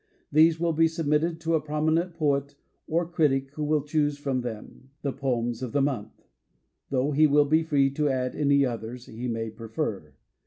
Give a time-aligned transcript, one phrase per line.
[0.31, 2.55] These will he submitted to a prominent poet
[2.87, 6.23] or critic who will choose from them •*The Poems of the Month",
[6.89, 10.15] though he will be free to add any others he may prefer.